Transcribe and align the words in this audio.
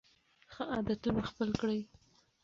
ښه 0.51 0.63
عادتونه 0.73 1.21
خپل 1.29 1.49
کړئ. 1.61 1.79